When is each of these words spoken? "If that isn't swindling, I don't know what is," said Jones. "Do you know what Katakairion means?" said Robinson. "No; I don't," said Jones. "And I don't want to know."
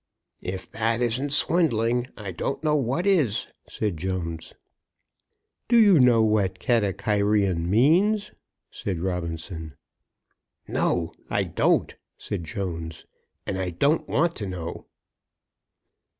"If 0.41 0.71
that 0.71 0.99
isn't 0.99 1.29
swindling, 1.31 2.07
I 2.17 2.31
don't 2.31 2.63
know 2.63 2.75
what 2.75 3.05
is," 3.05 3.49
said 3.69 3.97
Jones. 3.97 4.55
"Do 5.67 5.77
you 5.77 5.99
know 5.99 6.23
what 6.23 6.57
Katakairion 6.59 7.69
means?" 7.69 8.31
said 8.71 8.97
Robinson. 8.99 9.75
"No; 10.67 11.13
I 11.29 11.43
don't," 11.43 11.93
said 12.17 12.45
Jones. 12.45 13.05
"And 13.45 13.59
I 13.59 13.69
don't 13.69 14.09
want 14.09 14.35
to 14.37 14.47
know." 14.47 14.87